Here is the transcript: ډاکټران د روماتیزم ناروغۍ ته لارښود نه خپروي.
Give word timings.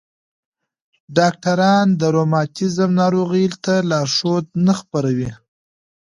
ډاکټران 1.17 1.87
د 2.01 2.03
روماتیزم 2.15 2.89
ناروغۍ 3.01 3.45
ته 3.65 3.73
لارښود 3.89 4.45
نه 4.65 4.73
خپروي. 4.79 5.31